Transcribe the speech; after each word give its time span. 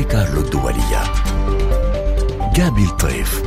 مونتي 0.00 0.12
كارلو 0.12 0.40
الدولية 0.40 1.02
جابي 2.56 2.84
الطيف 2.84 3.42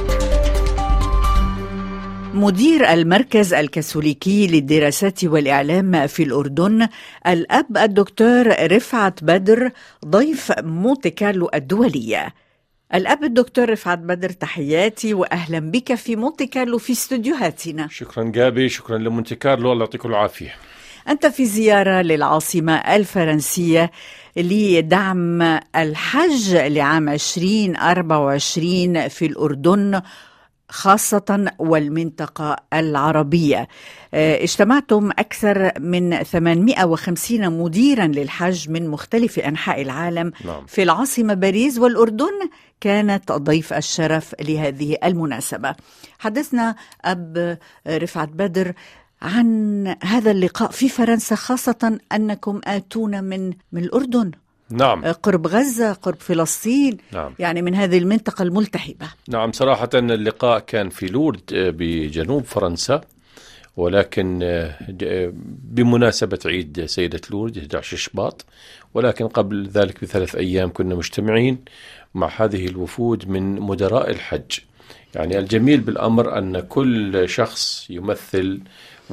مدير 2.34 2.94
المركز 2.94 3.54
الكاثوليكي 3.54 4.48
للدراسات 4.48 5.24
والإعلام 5.24 6.08
في 6.08 6.24
الأردن 6.24 6.88
الأب 7.28 7.78
الدكتور 7.78 8.72
رفعت 8.72 9.24
بدر 9.24 9.72
ضيف 10.06 10.52
مونتي 10.60 11.10
كارلو 11.10 11.50
الدولية 11.54 12.34
الأب 12.94 13.24
الدكتور 13.24 13.70
رفعت 13.70 14.00
بدر 14.00 14.30
تحياتي 14.30 15.14
وأهلا 15.14 15.60
بك 15.60 15.96
في 15.96 16.16
مونتي 16.16 16.46
كارلو 16.46 16.78
في 16.78 16.94
استديوهاتنا 16.94 17.88
شكرا 17.88 18.24
جابي 18.24 18.70
شكرا 18.70 18.98
لمونتي 18.98 19.36
كارلو. 19.36 19.72
الله 19.72 19.86
يعطيكم 19.86 20.10
العافية. 20.10 20.56
أنت 21.10 21.26
في 21.26 21.46
زيارة 21.46 22.02
للعاصمة 22.02 22.76
الفرنسية 22.76 23.92
لدعم 24.38 25.42
الحج 25.76 26.56
لعام 26.56 27.10
2024 27.10 29.08
في 29.08 29.26
الأردن 29.26 30.02
خاصة 30.70 31.52
والمنطقة 31.60 32.56
العربية. 32.74 33.68
آه، 34.14 34.44
اجتمعتم 34.44 35.12
أكثر 35.12 35.72
من 35.80 36.24
850 36.24 37.50
مديرا 37.50 38.08
للحج 38.08 38.70
من 38.70 38.90
مختلف 38.90 39.40
أنحاء 39.40 39.82
العالم 39.82 40.32
نعم. 40.46 40.66
في 40.66 40.84
العاصمة 40.84 41.34
باريس 41.34 41.78
والأردن. 41.78 42.50
كانت 42.82 43.32
ضيف 43.32 43.74
الشرف 43.74 44.36
لهذه 44.42 44.98
المناسبة. 45.04 45.76
حدثنا 46.20 46.76
أب 47.06 47.58
رفعت 47.88 48.30
بدر 48.30 48.74
عن 49.24 49.88
هذا 50.04 50.32
اللقاء 50.32 50.72
في 50.72 50.90
فرنسا 50.90 51.36
خاصة 51.36 52.00
أنكم 52.12 52.62
آتون 52.66 53.24
من 53.24 53.54
من 53.72 53.84
الأردن. 53.84 54.32
نعم. 54.70 55.06
قرب 55.06 55.48
غزة 55.48 55.94
قرب 55.94 56.20
فلسطين. 56.20 56.98
نعم. 57.12 57.34
يعني 57.40 57.62
من 57.62 57.76
هذه 57.76 57.98
المنطقة 57.98 58.44
الملتهبة 58.44 59.08
نعم 59.30 59.52
صراحة 59.52 59.90
اللقاء 59.94 60.60
كان 60.60 60.90
في 60.90 61.06
لورد 61.06 61.42
آه، 61.54 61.70
بجنوب 61.70 62.44
فرنسا 62.44 63.02
ولكن 63.78 64.40
آه، 64.44 64.76
آه، 65.04 65.34
بمناسبة 65.64 66.40
عيد 66.46 66.86
سيدة 66.86 67.22
لورد 67.32 67.58
11 67.58 67.98
شباط 67.98 68.46
ولكن 68.94 69.28
قبل 69.28 69.68
ذلك 69.68 70.02
بثلاث 70.02 70.36
أيام 70.36 70.74
كنا 70.74 70.96
مجتمعين 70.96 71.58
مع 72.16 72.30
هذه 72.38 72.66
الوفود 72.66 73.30
من 73.30 73.60
مدراء 73.60 74.10
الحج. 74.10 74.60
يعني 75.16 75.40
الجميل 75.40 75.80
بالأمر 75.82 76.38
أن 76.38 76.60
كل 76.60 77.30
شخص 77.30 77.88
يمثل 77.90 78.62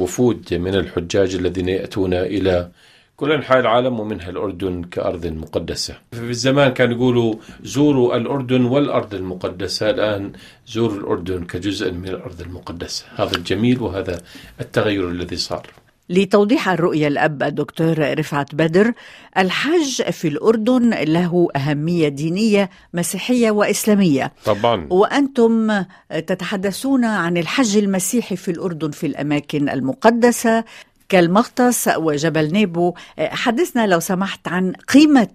وفود 0.00 0.54
من 0.54 0.74
الحجاج 0.74 1.34
الذين 1.34 1.68
يأتون 1.68 2.14
إلى 2.14 2.70
كل 3.16 3.32
أنحاء 3.32 3.60
العالم 3.60 4.00
ومنها 4.00 4.30
الأردن 4.30 4.82
كأرض 4.82 5.26
مقدسة. 5.26 5.94
في 6.12 6.30
الزمان 6.30 6.72
كانوا 6.72 6.96
يقولوا 6.96 7.34
زوروا 7.62 8.16
الأردن 8.16 8.64
والأرض 8.64 9.14
المقدسة 9.14 9.90
الآن 9.90 10.32
زوروا 10.66 10.98
الأردن 10.98 11.44
كجزء 11.44 11.92
من 11.92 12.08
الأرض 12.08 12.40
المقدسة. 12.40 13.04
هذا 13.16 13.36
الجميل 13.36 13.80
وهذا 13.82 14.22
التغير 14.60 15.08
الذي 15.08 15.36
صار. 15.36 15.66
لتوضيح 16.10 16.68
الرؤية 16.68 17.08
الأب 17.08 17.42
الدكتور 17.42 18.18
رفعت 18.18 18.54
بدر 18.54 18.92
الحج 19.38 20.02
في 20.02 20.28
الأردن 20.28 20.90
له 20.90 21.48
أهمية 21.56 22.08
دينية 22.08 22.70
مسيحية 22.94 23.50
وإسلامية. 23.50 24.32
طبعا. 24.44 24.86
وأنتم 24.90 25.84
تتحدثون 26.10 27.04
عن 27.04 27.36
الحج 27.36 27.76
المسيحي 27.76 28.36
في 28.36 28.50
الأردن 28.50 28.90
في 28.90 29.06
الأماكن 29.06 29.68
المقدسة 29.68 30.64
كالمغطس 31.08 31.88
وجبل 31.96 32.52
نيبو. 32.52 32.94
حدثنا 33.18 33.86
لو 33.86 34.00
سمحت 34.00 34.48
عن 34.48 34.72
قيمة 34.72 35.28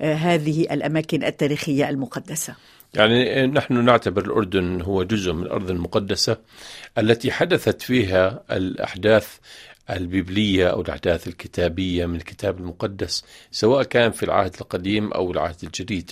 هذه 0.00 0.60
الأماكن 0.62 1.24
التاريخية 1.24 1.88
المقدسة. 1.88 2.54
يعني 2.94 3.46
نحن 3.46 3.84
نعتبر 3.84 4.24
الأردن 4.24 4.80
هو 4.80 5.02
جزء 5.02 5.32
من 5.32 5.42
الأرض 5.42 5.70
المقدسة 5.70 6.36
التي 6.98 7.32
حدثت 7.32 7.82
فيها 7.82 8.42
الأحداث 8.50 9.28
البيبلية 9.96 10.68
أو 10.68 10.80
الأحداث 10.80 11.28
الكتابية 11.28 12.06
من 12.06 12.16
الكتاب 12.16 12.58
المقدس 12.58 13.24
سواء 13.50 13.82
كان 13.82 14.10
في 14.10 14.22
العهد 14.22 14.54
القديم 14.60 15.12
أو 15.12 15.30
العهد 15.32 15.56
الجديد. 15.62 16.10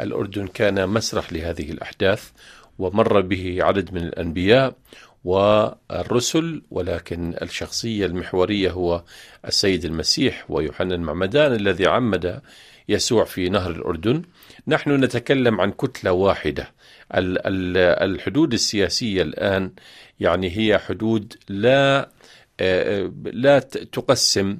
الأردن 0.00 0.46
كان 0.46 0.88
مسرح 0.88 1.32
لهذه 1.32 1.70
الأحداث 1.70 2.30
ومر 2.78 3.20
به 3.20 3.58
عدد 3.60 3.94
من 3.94 4.02
الأنبياء 4.02 4.74
والرسل 5.24 6.62
ولكن 6.70 7.34
الشخصية 7.42 8.06
المحورية 8.06 8.70
هو 8.70 9.02
السيد 9.46 9.84
المسيح 9.84 10.44
ويوحنا 10.48 10.94
المعمدان 10.94 11.52
الذي 11.52 11.86
عمد 11.86 12.40
يسوع 12.88 13.24
في 13.24 13.48
نهر 13.48 13.70
الأردن. 13.70 14.22
نحن 14.68 15.04
نتكلم 15.04 15.60
عن 15.60 15.70
كتلة 15.72 16.12
واحدة. 16.12 16.72
ال- 17.14 17.38
ال- 17.46 17.76
الحدود 18.10 18.52
السياسية 18.52 19.22
الآن 19.22 19.70
يعني 20.20 20.56
هي 20.58 20.78
حدود 20.78 21.34
لا 21.48 22.08
لا 23.24 23.58
تقسم 23.92 24.58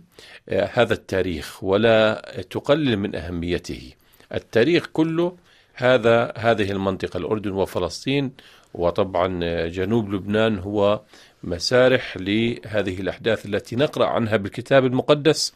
آه، 0.49 0.71
هذا 0.73 0.95
التاريخ 0.95 1.65
ولا 1.65 2.25
تقلل 2.51 2.97
من 2.97 3.15
أهميته. 3.15 3.93
التاريخ 4.35 4.87
كله 4.93 5.37
هذا 5.75 6.33
هذه 6.37 6.71
المنطقة 6.71 7.19
الأردن 7.19 7.51
وفلسطين 7.51 8.33
وطبعا 8.75 9.41
آه، 9.45 9.69
جنوب 9.69 10.15
لبنان 10.15 10.59
هو 10.59 11.01
مسارح 11.43 12.17
لهذه 12.17 13.01
الأحداث 13.01 13.47
التي 13.47 13.77
نقرأ 13.77 14.07
عنها 14.07 14.37
بالكتاب 14.37 14.87
المقدس 14.87 15.55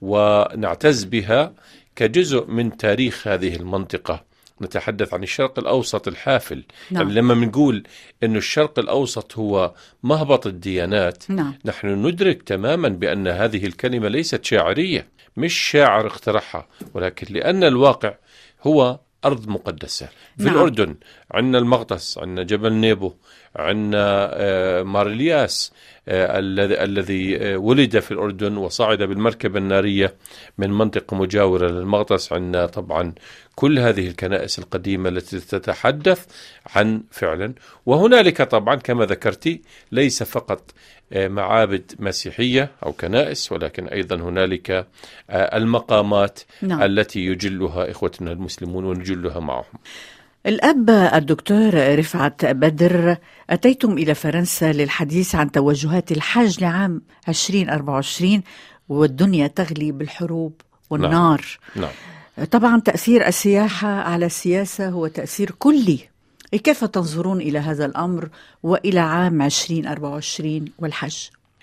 ونعتز 0.00 1.04
بها 1.04 1.54
كجزء 1.96 2.46
من 2.46 2.76
تاريخ 2.76 3.28
هذه 3.28 3.56
المنطقة. 3.56 4.29
نتحدث 4.62 5.14
عن 5.14 5.22
الشرق 5.22 5.58
الأوسط 5.58 6.08
الحافل 6.08 6.64
نعم. 6.90 7.02
يعني 7.02 7.14
لما 7.14 7.34
بنقول 7.34 7.82
أن 8.22 8.36
الشرق 8.36 8.78
الأوسط 8.78 9.38
هو 9.38 9.74
مهبط 10.02 10.46
الديانات 10.46 11.30
نعم 11.30 11.54
نحن 11.64 12.06
ندرك 12.06 12.42
تماما 12.42 12.88
بأن 12.88 13.28
هذه 13.28 13.66
الكلمة 13.66 14.08
ليست 14.08 14.44
شاعرية 14.44 15.08
مش 15.36 15.54
شاعر 15.54 16.06
اخترعها 16.06 16.68
ولكن 16.94 17.34
لأن 17.34 17.64
الواقع 17.64 18.14
هو 18.62 18.98
أرض 19.24 19.48
مقدسة 19.48 20.08
في 20.38 20.44
نعم. 20.44 20.54
الأردن 20.54 20.96
عندنا 21.30 21.58
المغطس 21.58 22.18
عندنا 22.18 22.42
جبل 22.42 22.72
نيبو 22.72 23.12
عندنا 23.56 24.30
آه، 24.32 24.82
مارلياس 24.82 25.72
آه، 25.72 25.99
الذي 26.10 26.84
الذي 26.84 27.36
آه، 27.36 27.56
ولد 27.56 27.98
في 27.98 28.10
الأردن 28.10 28.56
وصعد 28.56 29.02
بالمركبة 29.02 29.58
النارية 29.58 30.14
من 30.58 30.70
منطقة 30.70 31.16
مجاورة 31.16 31.68
للمغطس 31.68 32.32
عندنا 32.32 32.66
طبعا 32.66 33.12
كل 33.54 33.78
هذه 33.78 34.08
الكنائس 34.08 34.58
القديمة 34.58 35.08
التي 35.08 35.40
تتحدث 35.40 36.26
عن 36.66 37.02
فعلا 37.10 37.54
وهنالك 37.86 38.42
طبعا 38.42 38.74
كما 38.74 39.04
ذكرتي 39.04 39.62
ليس 39.92 40.22
فقط 40.22 40.70
آه، 41.12 41.28
معابد 41.28 41.92
مسيحية 41.98 42.70
أو 42.86 42.92
كنائس 42.92 43.52
ولكن 43.52 43.88
أيضا 43.88 44.16
هنالك 44.16 44.70
آه، 44.70 44.86
المقامات 45.56 46.40
نعم. 46.62 46.82
التي 46.82 47.20
يجلها 47.20 47.90
إخوتنا 47.90 48.32
المسلمون 48.32 48.84
ونجلها 48.84 49.40
معهم 49.40 49.78
الأب 50.46 50.90
الدكتور 50.90 51.98
رفعت 51.98 52.44
بدر 52.44 53.16
أتيتم 53.50 53.92
إلى 53.92 54.14
فرنسا 54.14 54.72
للحديث 54.72 55.34
عن 55.34 55.52
توجهات 55.52 56.12
الحج 56.12 56.60
لعام 56.60 57.02
2024 57.28 58.42
والدنيا 58.88 59.46
تغلي 59.46 59.92
بالحروب 59.92 60.60
والنار. 60.90 61.44
نعم 61.76 61.90
طبعا 62.50 62.80
تأثير 62.80 63.26
السياحة 63.26 63.88
على 63.88 64.26
السياسة 64.26 64.88
هو 64.88 65.06
تأثير 65.06 65.50
كلي. 65.50 65.98
كيف 66.52 66.84
تنظرون 66.84 67.40
إلى 67.40 67.58
هذا 67.58 67.86
الأمر 67.86 68.28
وإلى 68.62 69.00
عام 69.00 69.42
2024 69.42 70.64
والحج؟ 70.78 71.16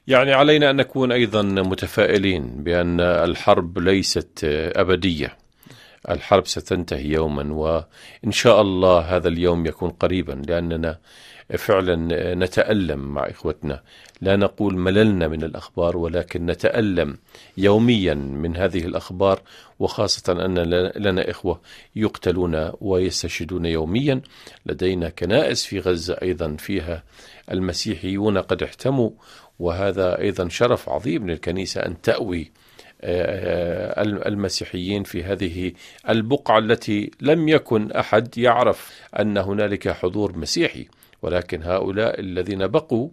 يعني 0.07 0.33
علينا 0.33 0.69
أن 0.69 0.75
نكون 0.75 1.11
أيضا 1.11 1.41
متفائلين 1.41 2.63
بأن 2.63 2.99
الحرب 2.99 3.79
ليست 3.79 4.39
أبدية. 4.75 5.37
الحرب 6.09 6.47
ستنتهي 6.47 7.05
يوما 7.05 7.53
وإن 7.53 8.31
شاء 8.31 8.61
الله 8.61 8.99
هذا 8.99 9.27
اليوم 9.27 9.65
يكون 9.65 9.89
قريبا 9.89 10.41
لأننا 10.47 10.97
فعلا 11.57 11.95
نتألم 12.35 12.99
مع 12.99 13.23
إخوتنا. 13.23 13.83
لا 14.21 14.35
نقول 14.35 14.77
مللنا 14.77 15.27
من 15.27 15.43
الأخبار 15.43 15.97
ولكن 15.97 16.45
نتألم 16.45 17.17
يوميا 17.57 18.13
من 18.13 18.57
هذه 18.57 18.85
الأخبار 18.85 19.41
وخاصة 19.79 20.45
أن 20.45 20.57
لنا 20.97 21.29
إخوة 21.29 21.61
يقتلون 21.95 22.71
ويستشهدون 22.81 23.65
يوميا. 23.65 24.21
لدينا 24.65 25.09
كنائس 25.09 25.65
في 25.65 25.79
غزة 25.79 26.13
أيضا 26.21 26.55
فيها 26.55 27.03
المسيحيون 27.51 28.37
قد 28.37 28.63
احتموا 28.63 29.09
وهذا 29.59 30.19
أيضا 30.19 30.49
شرف 30.49 30.89
عظيم 30.89 31.29
للكنيسة 31.29 31.81
أن 31.81 32.01
تأوي 32.01 32.51
المسيحيين 33.03 35.03
في 35.03 35.23
هذه 35.23 35.71
البقعة 36.09 36.57
التي 36.57 37.11
لم 37.21 37.49
يكن 37.49 37.91
أحد 37.91 38.37
يعرف 38.37 38.91
أن 39.19 39.37
هنالك 39.37 39.89
حضور 39.89 40.37
مسيحي 40.37 40.87
ولكن 41.21 41.63
هؤلاء 41.63 42.19
الذين 42.19 42.67
بقوا 42.67 43.09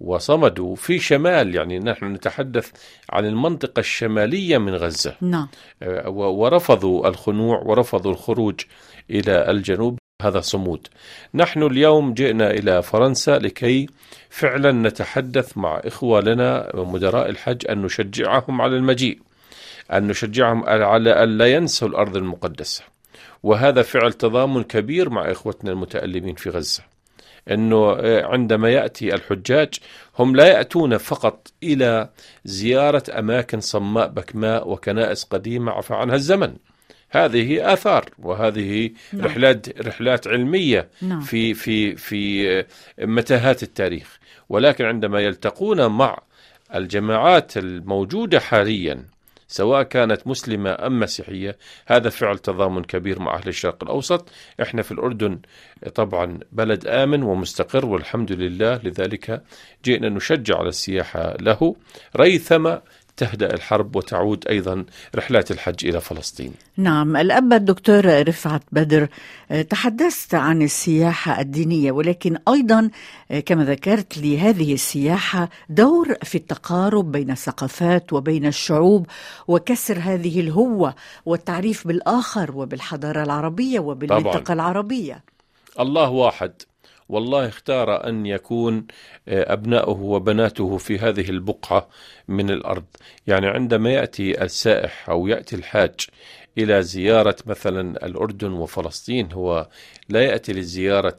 وصمدوا 0.00 0.76
في 0.76 0.98
شمال 0.98 1.54
يعني 1.54 1.78
نحن 1.78 2.04
نتحدث 2.04 2.70
عن 3.10 3.26
المنطقة 3.26 3.80
الشمالية 3.80 4.58
من 4.58 4.74
غزة. 4.74 5.14
نعم. 5.20 5.48
آه، 5.82 6.08
ورفضوا 6.08 7.08
الخنوع 7.08 7.58
ورفضوا 7.58 8.12
الخروج 8.12 8.60
إلى 9.10 9.50
الجنوب 9.50 9.98
هذا 10.22 10.40
صمود. 10.40 10.86
نحن 11.34 11.62
اليوم 11.62 12.14
جئنا 12.14 12.50
إلى 12.50 12.82
فرنسا 12.82 13.38
لكي 13.38 13.86
فعلا 14.30 14.72
نتحدث 14.72 15.58
مع 15.58 15.80
إخوة 15.84 16.20
لنا 16.20 16.70
مدراء 16.74 17.28
الحج 17.28 17.70
أن 17.70 17.82
نشجعهم 17.82 18.60
على 18.60 18.76
المجيء. 18.76 19.18
أن 19.92 20.06
نشجعهم 20.06 20.64
على 20.64 21.22
أن 21.22 21.38
لا 21.38 21.46
ينسوا 21.46 21.88
الأرض 21.88 22.16
المقدسة 22.16 22.84
وهذا 23.42 23.82
فعل 23.82 24.12
تضامن 24.12 24.62
كبير 24.62 25.10
مع 25.10 25.30
إخوتنا 25.30 25.70
المتألمين 25.70 26.34
في 26.34 26.50
غزة 26.50 26.82
أنه 27.50 27.92
آه، 27.92 28.26
عندما 28.26 28.70
يأتي 28.70 29.14
الحجاج 29.14 29.74
هم 30.18 30.36
لا 30.36 30.46
يأتون 30.46 30.96
فقط 30.96 31.52
إلى 31.62 32.08
زيارة 32.44 33.02
أماكن 33.18 33.60
صماء 33.60 34.08
بكماء 34.08 34.68
وكنائس 34.68 35.24
قديمة 35.24 35.72
عفى 35.72 35.94
عنها 35.94 36.14
الزمن 36.14 36.56
هذه 37.10 37.72
آثار 37.72 38.04
وهذه 38.18 38.90
نعم. 39.12 39.24
رحلات 39.24 39.80
رحلات 39.86 40.28
علمية 40.28 40.88
نعم. 41.02 41.20
في 41.20 41.54
في 41.54 41.96
في 41.96 42.50
آه، 42.58 42.66
متاهات 42.98 43.62
التاريخ 43.62 44.18
ولكن 44.48 44.84
عندما 44.84 45.20
يلتقون 45.20 45.86
مع 45.86 46.18
الجماعات 46.74 47.56
الموجودة 47.56 48.40
حاليا 48.40 49.04
سواء 49.48 49.82
كانت 49.82 50.26
مسلمة 50.26 50.86
أم 50.86 51.00
مسيحية 51.00 51.58
هذا 51.86 52.08
فعل 52.08 52.38
تضامن 52.38 52.84
كبير 52.84 53.20
مع 53.20 53.36
أهل 53.36 53.48
الشرق 53.48 53.84
الأوسط. 53.84 54.28
إحنا 54.62 54.82
في 54.82 54.92
الأردن 54.92 55.40
طبعا 55.94 56.38
بلد 56.52 56.86
آمن 56.86 57.22
ومستقر 57.22 57.86
والحمد 57.86 58.32
لله. 58.32 58.80
لذلك 58.84 59.42
جئنا 59.84 60.08
نشجع 60.08 60.58
على 60.58 60.68
السياحة 60.68 61.36
له. 61.40 61.76
ريثما 62.16 62.82
تهدأ 63.18 63.54
الحرب 63.54 63.96
وتعود 63.96 64.48
أيضا 64.48 64.84
رحلات 65.16 65.50
الحج 65.50 65.86
إلى 65.86 66.00
فلسطين. 66.00 66.52
نعم 66.76 67.16
الأب 67.16 67.52
الدكتور 67.52 68.28
رفعت 68.28 68.62
بدر 68.72 69.08
آه، 69.50 69.62
تحدثت 69.62 70.34
عن 70.34 70.62
السياحة 70.62 71.40
الدينية 71.40 71.92
ولكن 71.92 72.36
أيضا 72.48 72.90
آه، 73.30 73.40
كما 73.40 73.64
ذكرت 73.64 74.18
لهذه 74.18 74.74
السياحة 74.74 75.48
دور 75.68 76.14
في 76.22 76.34
التقارب 76.34 77.12
بين 77.12 77.30
الثقافات 77.30 78.12
وبين 78.12 78.46
الشعوب 78.46 79.06
وكسر 79.48 79.98
هذه 79.98 80.40
الهوة 80.40 80.94
والتعريف 81.26 81.86
بالآخر 81.86 82.56
وبالحضارة 82.56 83.22
العربية 83.22 83.80
وبالمنطقة 83.80 84.38
طبعاً. 84.38 84.54
العربية. 84.54 85.24
الله 85.80 86.10
واحد. 86.10 86.52
والله 87.08 87.48
اختار 87.48 88.08
أن 88.08 88.26
يكون 88.26 88.86
آه، 89.28 89.52
أبناؤه 89.52 90.00
وبناته 90.00 90.76
في 90.76 90.98
هذه 90.98 91.30
البقعة 91.30 91.88
من 92.28 92.50
الأرض، 92.50 92.84
يعني 93.26 93.46
عندما 93.46 93.92
يأتي 93.92 94.42
السائح 94.42 95.10
أو 95.10 95.26
يأتي 95.26 95.56
الحاج 95.56 95.94
إلى 96.58 96.82
زيارة 96.82 97.36
مثلا 97.46 98.06
الأردن 98.06 98.52
وفلسطين 98.52 99.32
هو 99.32 99.68
لا 100.08 100.24
يأتي 100.24 100.52
لزيارة 100.52 101.16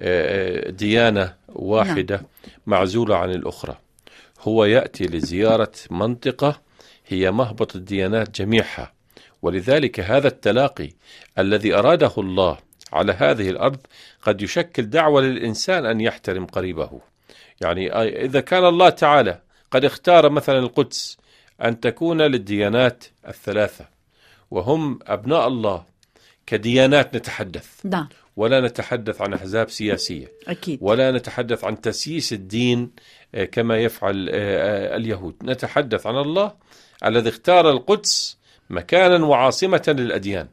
آه، 0.00 0.68
آه، 0.68 0.70
ديانة 0.70 1.34
واحدة 1.48 2.22
معزولة 2.66 3.16
عن 3.16 3.30
الأخرى. 3.30 3.76
هو 4.40 4.64
يأتي 4.64 5.04
لزيارة 5.04 5.72
منطقة 5.90 6.60
هي 7.06 7.30
مهبط 7.30 7.76
الديانات 7.76 8.40
جميعها. 8.40 8.92
ولذلك 9.42 10.00
هذا 10.00 10.28
التلاقي 10.28 10.88
الذي 11.38 11.74
أراده 11.74 12.12
الله 12.18 12.58
على 12.92 13.12
هذه 13.12 13.50
الأرض 13.50 13.78
قد 14.22 14.42
يشكل 14.42 14.82
دعوة 14.82 15.20
للإنسان 15.20 15.86
أن 15.86 16.00
يحترم 16.00 16.46
قريبه. 16.46 17.00
يعني 17.60 17.92
إذا 18.24 18.40
كان 18.40 18.64
الله 18.64 18.88
تعالى 18.88 19.40
قد 19.70 19.84
اختار 19.84 20.30
مثلا 20.30 20.58
القدس 20.58 21.18
أن 21.64 21.80
تكون 21.80 22.22
للديانات 22.22 23.04
الثلاثة 23.28 23.88
وهم 24.50 24.98
أبناء 25.06 25.48
الله 25.48 25.84
كديانات 26.46 27.16
نتحدث. 27.16 27.86
نعم. 27.86 28.08
ولا 28.36 28.60
نتحدث 28.60 29.20
عن 29.20 29.34
أحزاب 29.34 29.70
سياسية. 29.70 30.32
أكيد. 30.48 30.78
ولا 30.82 31.10
نتحدث 31.12 31.64
عن 31.64 31.80
تسييس 31.80 32.32
الدين 32.32 32.90
آه، 33.34 33.44
كما 33.44 33.78
يفعل 33.78 34.28
آه، 34.28 34.34
آه، 34.34 34.96
اليهود. 34.96 35.34
نتحدث 35.42 36.06
عن 36.06 36.16
الله 36.16 36.52
الذي 37.04 37.28
اختار 37.28 37.70
القدس 37.70 38.38
مكانا 38.70 39.26
وعاصمة 39.26 39.82
للأديان. 39.88 40.48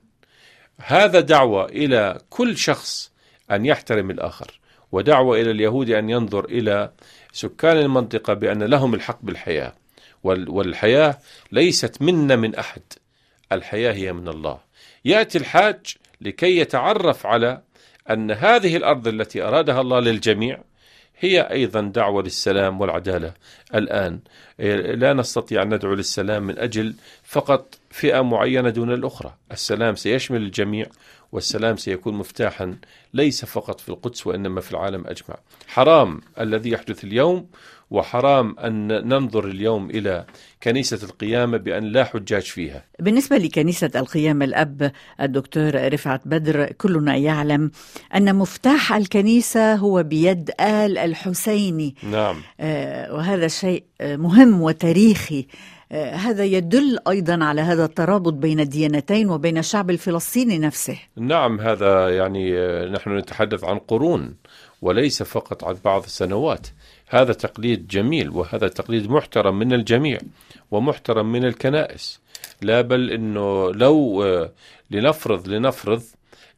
هذا 0.82 1.20
دعوة 1.20 1.66
إلى 1.66 2.20
كل 2.30 2.58
شخص 2.58 3.12
أن 3.52 3.66
يحترم 3.66 4.12
الآخر 4.12 4.60
ودعوة 4.92 5.42
إلى 5.42 5.52
اليهود 5.52 5.90
أن 5.90 6.10
ينظر 6.10 6.46
إلى 6.46 6.92
سكان 7.34 7.78
المنطقة 7.78 8.34
بأن 8.34 8.64
لهم 8.64 8.94
الحق 8.94 9.20
بالحياة. 9.22 9.74
وال- 10.24 10.50
والحياة 10.50 11.18
ليست 11.52 12.02
منا 12.02 12.36
من 12.36 12.56
أحد 12.56 12.82
الحياة 13.52 13.94
هي 13.94 14.14
من 14.14 14.28
الله. 14.28 14.60
يأتي 15.06 15.38
الحاج 15.38 15.96
لكي 16.22 16.58
يتعرف 16.58 17.26
على 17.26 17.62
أن 18.10 18.32
هذه 18.32 18.78
الأرض 18.78 19.08
التي 19.08 19.42
أرادها 19.42 19.82
الله 19.82 20.00
للجميع 20.00 20.60
هي 21.20 21.42
أيضا 21.42 21.82
دعوة 21.82 22.24
للسلام 22.24 22.82
والعدالة. 22.82 23.34
الآن 23.76 24.20
إيه، 24.60 24.76
لا 24.76 25.14
نستطيع 25.14 25.62
أن 25.62 25.74
ندعو 25.74 25.94
للسلام 25.94 26.44
من 26.44 26.60
أجل 26.60 26.96
فقط 27.24 27.76
فئة 27.98 28.22
معينة 28.22 28.70
دون 28.70 28.94
الأخرى. 28.94 29.34
السلام 29.52 29.96
سيشمل 29.96 30.42
الجميع 30.42 30.86
والسلام 31.32 31.78
سيكون 31.78 32.14
مفتاحا 32.14 32.76
ليس 33.14 33.46
فقط 33.46 33.80
في 33.80 33.90
القدس 33.90 34.28
وإنما 34.28 34.62
في 34.62 34.72
العالم 34.72 35.08
أجمع. 35.08 35.38
حرام 35.68 36.22
الذي 36.40 36.70
يحدث 36.70 37.04
اليوم 37.04 37.48
وحرام 37.92 38.60
أن 38.60 38.88
ننظر 38.88 39.48
اليوم 39.48 39.90
إلى 39.90 40.26
كنيسة 40.64 41.00
القيامة 41.04 41.58
بأن 41.58 41.84
لا 41.84 42.04
حجاج 42.04 42.42
فيها. 42.42 42.84
بالنسبة 43.00 43.38
لكنيسة 43.38 43.92
القيام 43.96 44.42
الأب 44.42 44.92
الدكتور 45.22 45.94
رفعت 45.94 46.22
بدر 46.26 46.66
كلنا 46.66 47.16
يعلم 47.16 47.72
أن 48.16 48.36
مفتاح 48.36 48.94
الكنيسة 48.94 49.76
هو 49.76 50.04
بيد 50.04 50.52
آل 50.60 50.98
الحسيني. 50.98 51.96
نعم. 52.04 52.42
آه، 52.60 53.14
وهذا 53.14 53.48
شيء 53.48 53.84
مهم 54.02 54.62
وتاريخي. 54.62 55.40
آه، 55.40 55.77
هذا 55.92 56.44
يدل 56.44 57.00
أيضا 57.08 57.44
على 57.44 57.62
هذا 57.62 57.86
الترابط 57.86 58.34
بين 58.34 58.60
الديانتين 58.60 59.30
وبين 59.30 59.58
الشعب 59.58 59.90
الفلسطيني 59.90 60.60
نفسه. 60.60 61.00
نعم 61.16 61.62
هذا 61.62 62.16
يعني 62.16 62.58
آه، 62.60 62.86
نحن 62.86 63.18
نتحدث 63.18 63.64
عن 63.64 63.78
قرون 63.80 64.36
وليس 64.82 65.24
فقط 65.24 65.64
عن 65.64 65.78
بعض 65.86 66.04
السنوات. 66.04 66.68
هذا 67.08 67.34
تقليد 67.34 67.88
جميل 67.88 68.30
وهذا 68.30 68.68
تقليد 68.68 69.10
محترم 69.10 69.60
من 69.60 69.74
الجميع 69.74 70.20
ومحترم 70.72 71.32
من 71.32 71.46
الكنائس. 71.46 72.20
لا 72.62 72.82
بل 72.82 73.12
إنه 73.12 73.72
لو 73.72 74.24
آه، 74.24 74.52
لنفرض 74.92 75.48
لنفرض 75.48 76.04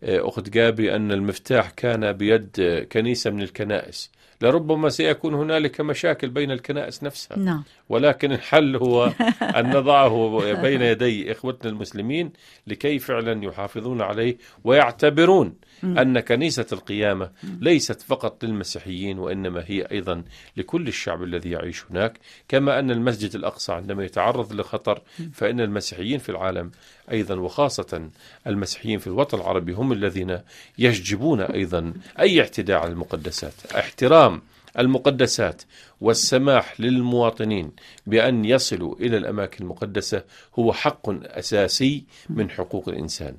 آه، 0.04 0.28
أخت 0.28 0.50
جابي 0.50 0.96
أن 0.96 1.12
المفتاح 1.12 1.70
كان 1.70 2.12
بيد 2.12 2.50
آه، 2.60 2.84
كنيسة 2.84 3.30
من 3.30 3.42
الكنائس. 3.42 4.12
لربما 4.42 4.90
سيكون 4.90 5.34
هنالك 5.34 5.82
مشاكل 5.82 6.30
بين 6.30 6.52
الكنائس 6.52 7.04
نفسها. 7.04 7.40
نعم. 7.40 7.64
ولكن 7.90 8.32
الحل 8.32 8.76
هو 8.76 9.14
أن 9.42 9.70
نضعه 9.70 10.40
بين 10.62 10.82
يدي 10.82 11.32
إخوتنا 11.32 11.72
المسلمين 11.72 12.32
لكي 12.68 13.00
فعلا 13.00 13.46
يحافظون 13.46 14.02
عليه 14.02 14.38
ويعتبرون 14.64 15.54
أن 15.84 16.20
كنيسة 16.20 16.66
القيامة 16.72 17.32
ليست 17.44 18.02
فقط 18.02 18.46
للمسيحيين 18.46 19.20
وإنما 19.20 19.64
هي 19.68 19.82
أيضا 19.92 20.24
لكل 20.58 20.88
الشعب 20.88 21.24
الذي 21.24 21.50
يعيش 21.52 21.86
هناك. 21.92 22.20
كما 22.48 22.80
أن 22.80 22.92
المسجد 22.92 23.36
الأقصى 23.36 23.74
عندما 23.74 24.04
يتعرض 24.04 24.54
لخطر 24.54 25.02
فإن 25.34 25.62
المسيحيين 25.62 26.20
في 26.20 26.30
العالم 26.30 26.72
أيضا 27.12 27.36
وخاصة 27.36 28.10
المسيحيين 28.48 29.00
في 29.00 29.08
الوطن 29.08 29.38
العربي 29.38 29.74
هم 29.74 29.92
الذين 29.92 30.40
يشجبون 30.78 31.42
أيضا 31.42 31.94
أي 32.20 32.42
اعتداء 32.42 32.80
على 32.80 32.92
المقدسات. 32.92 33.54
احترام 33.76 34.42
المقدسات 34.80 35.62
والسماح 36.02 36.82
للمواطنين 36.82 37.72
بأن 38.08 38.46
يصلوا 38.46 38.96
إلى 38.96 39.18
الأماكن 39.18 39.64
المقدسة 39.64 40.24
هو 40.60 40.74
حق 40.74 41.10
أساسي 41.38 42.04
من 42.30 42.50
حقوق 42.50 42.90
الإنسان. 42.90 43.34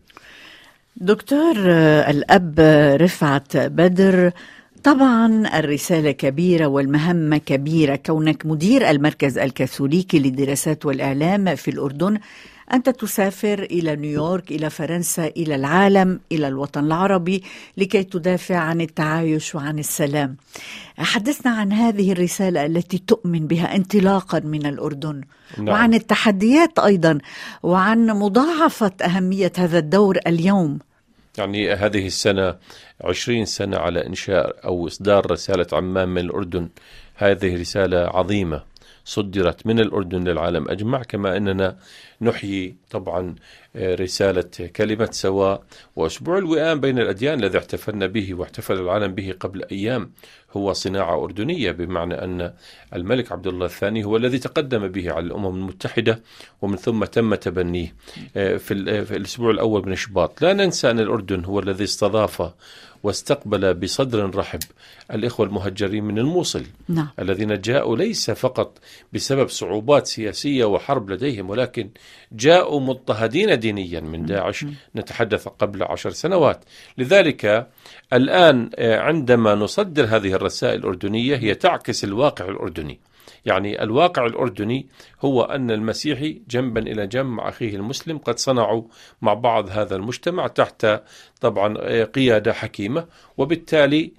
دكتور 0.97 1.55
آه، 1.59 2.11
الأب 2.11 2.55
آه، 2.59 2.97
رفعت 2.97 3.57
بدر. 3.57 4.33
طبعا 4.85 5.59
الرسالة 5.59 6.11
كبيرة 6.11 6.67
والمهمة 6.67 7.39
كبيرة. 7.39 7.97
كونك 7.97 8.47
مدير 8.47 8.91
المركز 8.91 9.39
الكاثوليكي 9.39 10.19
للدراسات 10.19 10.87
والإعلام 10.87 11.55
في 11.55 11.71
الأردن 11.71 12.19
أنت 12.73 12.89
تسافر 12.89 13.63
إلى 13.63 13.97
نيويورك 13.97 14.51
إلى 14.51 14.71
فرنسا 14.71 15.27
إلى 15.27 15.55
العالم 15.55 16.21
إلى 16.33 16.49
الوطن 16.49 16.85
العربي 16.85 17.43
لكي 17.77 18.05
تدافع 18.05 18.57
عن 18.57 18.81
التعايش 18.81 19.55
وعن 19.55 19.79
السلام. 19.79 20.37
حدثنا 20.99 21.51
عن 21.53 21.73
هذه 21.73 22.13
الرسالة 22.13 22.67
التي 22.67 22.99
تؤمن 22.99 23.47
بها 23.47 23.77
انطلاقا 23.77 24.41
من 24.41 24.67
الأردن 24.67 25.21
نعم. 25.59 25.69
وعن 25.69 25.95
التحديات 25.95 26.79
أيضا 26.79 27.19
وعن 27.63 28.07
مضاعفة 28.07 28.93
أهمية 29.05 29.53
هذا 29.59 29.79
الدور 29.79 30.19
اليوم. 30.27 30.79
يعني 31.39 31.73
هذه 31.73 32.07
السنة 32.07 32.57
عشرين 33.05 33.45
سنة 33.45 33.77
على 33.77 34.07
إنشاء 34.07 34.57
أو 34.65 34.87
إصدار 34.87 35.31
رسالة 35.31 35.67
عمان 35.73 36.09
من 36.09 36.19
الأردن. 36.19 36.69
هذه 37.17 37.61
رسالة 37.61 37.99
عظيمة. 37.99 38.70
صدرت 39.11 39.67
من 39.67 39.81
الأردن 39.81 40.29
للعالم 40.29 40.71
أجمع 40.71 41.03
كما 41.03 41.37
أننا 41.37 41.77
نحيي 42.21 42.77
طبعا 42.91 43.35
آه، 43.77 43.95
رسالة 43.95 44.51
كلمة 44.77 45.09
سواء 45.11 45.63
وأسبوع 45.97 46.39
الوئام 46.39 46.81
بين 46.81 46.99
الأديان 46.99 47.39
الذي 47.39 47.59
احتفلنا 47.59 48.07
به 48.07 48.35
واحتفل 48.35 48.75
العالم 48.75 49.15
به 49.15 49.35
قبل 49.41 49.65
أيام 49.73 50.13
هو 50.53 50.73
صناعة 50.73 51.25
أردنية 51.25 51.71
بمعنى 51.71 52.15
أن 52.15 52.53
الملك 52.95 53.33
عبد 53.33 53.47
الله 53.47 53.67
الثاني 53.67 54.05
هو 54.05 54.17
الذي 54.17 54.39
تقدم 54.39 54.89
به 54.89 55.13
على 55.13 55.27
الأمم 55.27 55.57
المتحدة 55.57 56.23
ومن 56.63 56.77
ثم 56.77 57.05
تم 57.05 57.35
تبنيه. 57.35 57.95
آه، 58.37 58.57
في 58.57 59.17
الأسبوع 59.17 59.51
الأول 59.51 59.89
من 59.89 59.95
شباط 59.95 60.43
لا 60.43 60.53
ننسى 60.53 60.91
أن 60.91 61.01
الأردن 61.01 61.45
هو 61.45 61.61
الذي 61.61 61.85
استضاف 61.85 62.53
واستقبل 63.03 63.75
بصدر 63.75 64.37
رحب 64.37 64.61
الإخوة 65.13 65.47
المهجرين 65.47 66.05
من 66.05 66.19
الموصل 66.19 66.65
نعم. 66.89 67.09
الذين 67.19 67.61
جاءوا 67.61 67.97
ليس 67.97 68.31
فقط 68.31 68.79
بسبب 69.13 69.49
صعوبات 69.49 70.07
سياسية 70.07 70.65
وحرب 70.65 71.11
لديهم 71.11 71.51
ولكن 71.51 71.91
جاءوا 72.33 72.81
مضطهدين 72.81 73.59
دينيا 73.59 74.01
من 74.01 74.27
داعش. 74.27 74.67
نتحدث 74.97 75.49
قبل 75.49 75.83
عشر 75.83 76.11
سنوات. 76.11 76.65
لذلك 76.99 77.69
الآن 78.13 78.71
آه، 78.77 78.99
عندما 78.99 79.55
نصدر 79.55 80.05
هذه 80.05 80.33
الرسائل 80.33 80.81
الأردنية 80.81 81.37
هي 81.37 81.55
تعكس 81.55 82.05
الواقع 82.05 82.49
الأردني. 82.49 83.01
يعني 83.47 83.83
الواقع 83.83 84.27
الأردني 84.27 84.87
هو 85.21 85.43
أن 85.43 85.71
المسيحي 85.71 86.43
جنبا 86.51 86.81
إلى 86.81 87.07
جنب 87.07 87.27
مع 87.27 87.49
أخيه 87.49 87.77
المسلم 87.77 88.19
قد 88.19 88.39
صنعوا 88.39 88.83
مع 89.23 89.35
بعض 89.35 89.69
هذا 89.71 89.97
المجتمع 89.97 90.47
تحت 90.47 90.87
طبعا 91.41 91.75
قيادة 92.05 92.53
حكيمة 92.53 93.07
وبالتالي 93.39 94.13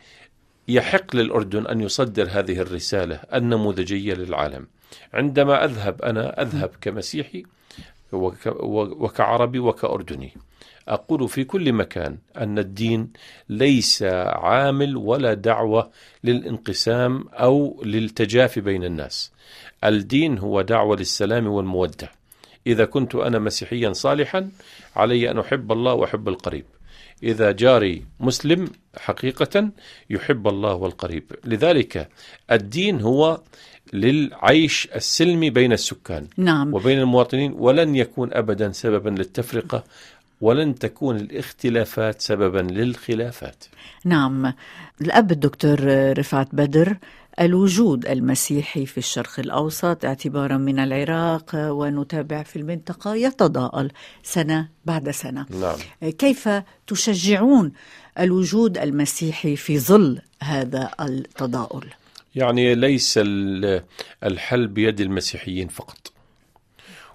يحق 0.68 1.16
للأردن 1.16 1.68
أن 1.68 1.82
يصدر 1.82 2.28
هذه 2.32 2.60
الرسالة 2.60 3.16
النموذجية 3.34 4.14
للعالم. 4.14 4.68
عندما 5.14 5.66
أذهب 5.66 6.02
أنا 6.02 6.42
أذهب 6.42 6.72
كمسيحي 6.82 7.44
وكعربي 8.14 9.60
وكأردني. 9.60 10.34
أقول 10.88 11.30
في 11.30 11.44
كل 11.44 11.74
مكان 11.74 12.18
أن 12.38 12.60
الدين 12.60 13.10
ليس 13.50 14.04
عامل 14.04 14.98
ولا 14.98 15.34
دعوة 15.34 15.92
للانقسام 16.24 17.26
أو 17.34 17.82
للتجافي 17.86 18.62
بين 18.62 18.84
الناس. 18.84 19.32
الدين 19.84 20.38
هو 20.38 20.62
دعوة 20.62 20.96
للسلام 20.96 21.48
والمودة. 21.48 22.12
إذا 22.68 22.86
كنت 22.86 23.16
أنا 23.16 23.40
مسيحيا 23.40 23.94
صالحا 23.94 24.50
علي 24.96 25.32
أن 25.32 25.40
أحب 25.40 25.72
الله 25.72 25.94
وأحب 25.94 26.30
القريب. 26.30 26.66
إذا 27.24 27.52
جاري 27.52 28.06
مسلم 28.20 28.68
حقيقة 28.98 29.70
يحب 30.10 30.48
الله 30.48 30.74
والقريب. 30.74 31.24
لذلك 31.46 32.10
الدين 32.52 33.02
هو 33.02 33.42
للعيش 33.94 34.88
السلمي 34.96 35.50
بين 35.50 35.74
السكان 35.74 36.28
نعم. 36.38 36.74
وبين 36.74 37.00
المواطنين 37.00 37.54
ولن 37.54 37.96
يكون 37.96 38.34
أبدا 38.34 38.72
سببا 38.72 39.10
للتفرقة 39.10 39.84
ولن 40.42 40.76
تكون 40.76 41.18
الاختلافات 41.18 42.22
سببا 42.22 42.60
للخلافات 42.60 43.66
نعم 44.06 44.54
الأب 45.02 45.32
الدكتور 45.32 45.80
رفعت 46.18 46.48
بدر 46.56 46.98
الوجود 47.40 48.06
المسيحي 48.06 48.86
في 48.86 48.98
الشرق 48.98 49.40
الأوسط 49.40 50.06
اعتبارا 50.06 50.58
من 50.58 50.80
العراق 50.80 51.52
ونتابع 51.56 52.44
في 52.44 52.56
المنطقة 52.56 53.16
يتضاءل 53.16 53.92
سنة 54.24 54.70
بعد 54.86 55.12
سنة. 55.12 55.46
نعم. 55.50 56.12
كيف 56.12 56.50
تشجعون 56.88 57.72
الوجود 58.20 58.78
المسيحي 58.78 59.56
في 59.56 59.80
ظل 59.80 60.22
هذا 60.44 60.92
التضاؤل؟ 61.02 61.86
يعني 62.36 62.76
ليس 62.76 63.20
الحل 64.24 64.68
بيد 64.68 65.02
المسيحيين 65.02 65.68
فقط. 65.68 66.11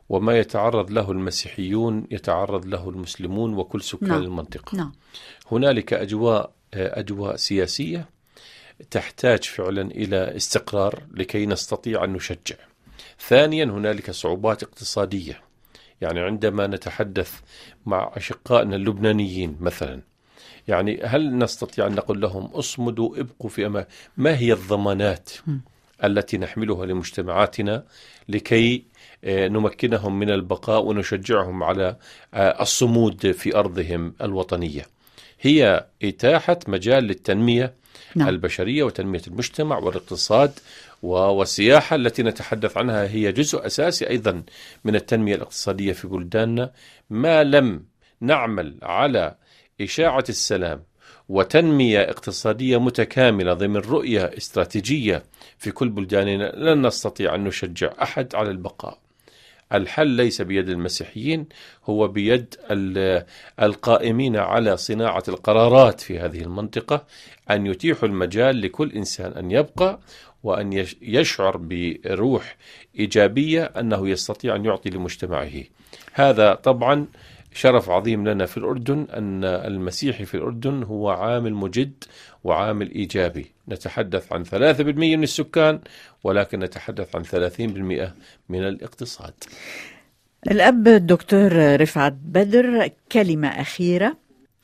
وما 0.08 0.38
يتعرض 0.38 0.90
له 0.90 1.10
المسيحيون 1.10 2.06
يتعرض 2.10 2.66
له 2.66 2.90
المسلمون 2.90 3.54
وكل 3.54 3.82
سكان 3.82 4.08
نعم. 4.08 4.22
المنطقة. 4.22 4.76
نعم. 4.76 4.92
هنالك 5.52 5.92
أجواء 5.92 6.52
أجواء 6.74 7.36
سياسية 7.36 8.08
تحتاج 8.90 9.44
فعلا 9.44 9.82
إلى 9.82 10.36
استقرار 10.36 11.02
لكي 11.14 11.46
نستطيع 11.46 12.04
أن 12.04 12.12
نشجع. 12.12 12.56
ثانيا 13.28 13.64
هنالك 13.64 14.10
صعوبات 14.10 14.62
اقتصادية. 14.62 15.46
يعني 16.00 16.20
عندما 16.20 16.66
نتحدث 16.66 17.40
مع 17.86 18.12
أشقائنا 18.16 18.76
اللبنانيين 18.76 19.56
مثلا 19.60 20.02
يعني 20.68 21.02
هل 21.02 21.38
نستطيع 21.38 21.86
أن 21.86 21.94
نقول 21.94 22.20
لهم 22.20 22.44
اصمدوا 22.44 23.20
ابقوا 23.20 23.50
في 23.50 23.66
أمان 23.66 23.84
ما 24.16 24.38
هي 24.38 24.52
الضمانات؟ 24.52 25.30
التي 26.04 26.38
نحملها 26.38 26.86
لمجتمعاتنا 26.86 27.84
لكي 28.28 28.84
آه، 29.24 29.48
نمكنهم 29.48 30.18
من 30.18 30.30
البقاء 30.30 30.84
ونشجعهم 30.84 31.62
على 31.62 31.96
آه، 32.34 32.62
الصمود 32.62 33.30
في 33.30 33.56
أرضهم 33.56 34.14
الوطنية. 34.22 34.86
هي 35.40 35.86
إتاحة 36.02 36.58
مجال 36.68 37.04
للتنمية 37.04 37.74
نعم. 38.14 38.28
البشرية 38.28 38.82
وتنمية 38.82 39.22
المجتمع 39.26 39.78
والاقتصاد 39.78 40.52
والسياحة 41.02 41.96
التي 41.96 42.22
نتحدث 42.22 42.76
عنها 42.76 43.08
هي 43.08 43.32
جزء 43.32 43.66
أساسي 43.66 44.10
أيضا 44.10 44.42
من 44.84 44.96
التنمية 44.96 45.34
الاقتصادية 45.34 45.92
في 45.92 46.08
بلداننا 46.08 46.72
ما 47.10 47.44
لم 47.44 47.84
نعمل 48.20 48.78
على 48.82 49.34
إشاعة 49.80 50.24
السلام 50.28 50.82
وتنمية 51.28 52.00
اقتصادية 52.00 52.80
متكاملة 52.80 53.52
ضمن 53.52 53.76
رؤية 53.76 54.24
استراتيجية 54.36 55.22
في 55.58 55.70
كل 55.70 55.88
بلداننا 55.88 56.52
لن 56.56 56.86
نستطيع 56.86 57.34
أن 57.34 57.44
نشجع 57.44 57.92
أحد 58.02 58.34
على 58.34 58.50
البقاء. 58.50 58.98
الحل 59.72 60.06
ليس 60.06 60.42
بيد 60.42 60.68
المسيحيين 60.68 61.46
هو 61.84 62.08
بيد 62.08 62.54
القائمين 63.62 64.36
على 64.36 64.76
صناعة 64.76 65.22
القرارات 65.28 66.00
في 66.00 66.18
هذه 66.18 66.40
المنطقة 66.40 67.04
أن 67.50 67.66
يتيحوا 67.66 68.08
المجال 68.08 68.60
لكل 68.60 68.92
إنسان 68.92 69.32
أن 69.32 69.50
يبقى 69.50 70.00
وأن 70.42 70.86
يشعر 71.02 71.56
بروح 71.56 72.56
إيجابية 72.98 73.64
أنه 73.64 74.08
يستطيع 74.08 74.56
أن 74.56 74.64
يعطي 74.64 74.90
لمجتمعه. 74.90 75.62
هذا 76.12 76.54
طبعا 76.54 77.06
شرف 77.56 77.90
عظيم 77.90 78.28
لنا 78.28 78.46
في 78.46 78.56
الأردن 78.56 79.06
أن 79.10 79.44
المسيحي 79.44 80.24
في 80.24 80.34
الأردن 80.34 80.82
هو 80.82 81.10
عامل 81.10 81.54
مجد 81.54 82.04
وعامل 82.44 82.90
إيجابي. 82.90 83.46
نتحدث 83.68 84.32
عن 84.32 84.44
3% 84.44 85.16
من 85.16 85.22
السكان 85.22 85.80
ولكن 86.24 86.58
نتحدث 86.58 87.16
عن 87.16 87.24
30% 87.24 88.14
من 88.48 88.68
الاقتصاد. 88.68 89.34
الأب 90.50 90.88
الدكتور 90.88 91.80
رفعت 91.80 92.12
بدر 92.12 92.90
كلمة 93.12 93.48
أخيرة. 93.48 94.16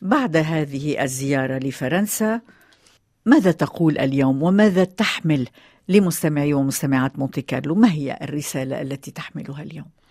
بعد 0.02 0.36
هذه 0.36 1.02
الزيارة 1.02 1.58
لفرنسا 1.58 2.40
ماذا 3.26 3.50
تقول 3.50 3.98
اليوم 3.98 4.42
وماذا 4.42 4.84
تحمل 4.84 5.48
لمستمعي 5.88 6.54
ومستمعات 6.54 7.18
مونتي 7.18 7.42
كارلو؟ 7.42 7.74
ما 7.74 7.92
هي 7.92 8.18
الرسالة 8.22 8.82
التي 8.82 9.10
تحملها 9.10 9.62
اليوم؟ 9.62 10.01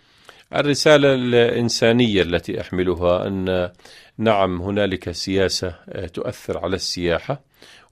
الرسالة 0.55 1.13
الإنسانية 1.13 2.21
التي 2.21 2.61
أحملها 2.61 3.27
أن 3.27 3.69
نعم 4.17 4.61
هنالك 4.61 5.11
سياسة 5.11 5.75
آه، 5.89 6.07
تؤثر 6.07 6.57
على 6.57 6.75
السياحة 6.75 7.41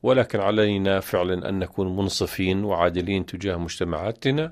ولكن 0.03 0.39
علينا 0.39 0.99
فعلا 0.99 1.49
أن 1.49 1.59
نكون 1.59 1.95
منصفين 1.95 2.63
وعادلين 2.63 3.25
تجاه 3.25 3.55
مجتمعاتنا 3.57 4.49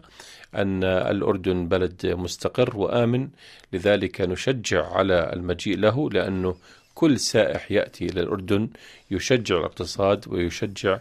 أن 0.55 0.83
الأردن 0.83 1.67
بلد 1.67 2.05
مستقر 2.05 2.77
وآمن. 2.77 3.29
لذلك 3.73 4.21
نشجع 4.21 4.91
على 4.91 5.33
المجيء 5.33 5.77
له 5.77 6.09
لأنه 6.09 6.55
كل 6.93 7.19
سائح 7.19 7.71
يأتي 7.71 8.05
إلى 8.05 8.21
الأردن 8.21 8.69
يشجع 9.11 9.57
الاقتصاد 9.57 10.25
ويشجع 10.27 10.99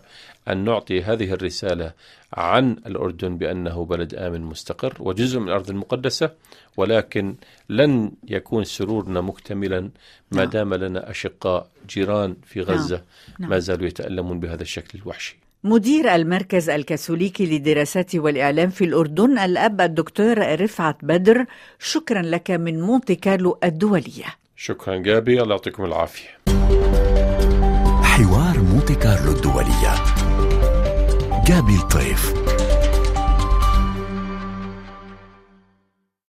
أن 0.49 0.65
نعطي 0.65 1.03
هذه 1.03 1.33
الرسالة 1.33 1.93
عن 2.33 2.76
الأردن 2.87 3.38
بأنه 3.38 3.85
بلد 3.85 4.15
آمن 4.15 4.41
مستقر 4.41 4.95
وجزء 5.00 5.41
من 5.41 5.49
الأرض 5.49 5.71
المقدسة 5.71 6.31
ولكن 6.76 7.35
لن 7.69 8.12
يكون 8.29 8.65
سرورنا 8.65 9.21
مكتملا 9.21 9.81
ما 9.81 9.91
نعم. 10.31 10.50
دام 10.50 10.75
لنا 10.75 11.11
أشقاء 11.11 11.69
جيران 11.88 12.37
في 12.47 12.61
نعم. 12.61 12.69
غزة 12.69 13.03
نعم. 13.38 13.50
ما 13.50 13.59
زالوا 13.59 13.87
يتألمون 13.87 14.41
بهذا 14.41 14.62
الشكل 14.62 14.99
الوحشي 14.99 15.37
مدير 15.65 16.15
المركز 16.15 16.71
الكاثوليكي 16.71 17.47
للدراسات 17.47 18.15
والإعلام 18.17 18.71
في 18.71 18.85
الأردن 18.85 19.38
الأب 19.38 19.81
الدكتور 19.81 20.61
رفعت 20.61 20.97
بدر 21.03 21.45
شكرا 21.79 22.23
لك 22.23 22.50
من 22.50 22.81
مونتي 22.81 23.15
كارلو 23.15 23.59
الدولية 23.65 24.26
شكرا 24.57 24.97
جابي 24.97 25.43
الله 25.43 25.55
يعطيكم 25.55 25.85
العافية 25.85 26.29
حوار 28.03 28.59
مونتي 28.59 28.95
كارلو 28.95 29.33
الدولية 29.33 30.15
جابي 31.47 31.75
الطيف 31.75 32.46